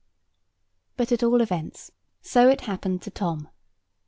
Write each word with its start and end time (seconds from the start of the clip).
But 0.97 1.11
at 1.11 1.21
all 1.21 1.41
events, 1.41 1.91
so 2.23 2.49
it 2.49 2.61
happened 2.61 3.03
to 3.03 3.11
Tom. 3.11 3.47